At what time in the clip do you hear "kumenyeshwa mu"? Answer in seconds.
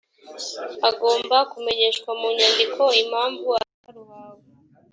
1.51-2.27